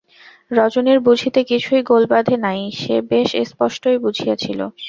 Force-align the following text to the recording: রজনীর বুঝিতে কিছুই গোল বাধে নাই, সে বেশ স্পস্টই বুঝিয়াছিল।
রজনীর 0.51 0.99
বুঝিতে 0.99 1.39
কিছুই 1.43 1.81
গোল 1.83 2.03
বাধে 2.05 2.35
নাই, 2.45 2.61
সে 2.73 2.95
বেশ 3.11 3.29
স্পস্টই 3.49 3.97
বুঝিয়াছিল। 4.03 4.59